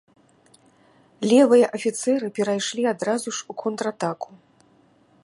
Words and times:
Левыя 1.31 1.65
афіцэры 1.79 2.27
перайшлі 2.39 2.83
адразу 2.95 3.27
ж 3.41 3.49
у 3.53 3.57
контратаку. 3.65 4.31